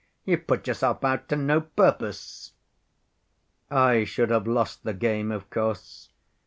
You've 0.25 0.47
put 0.47 0.65
yourself 0.65 1.03
out 1.05 1.29
to 1.29 1.35
no 1.35 1.61
purpose.' 1.61 2.53
"I 3.69 4.03
should 4.03 4.31
have 4.31 4.47
lost 4.47 4.83
the 4.83 4.95
game, 4.95 5.31
of 5.31 5.47
course. 5.51 6.09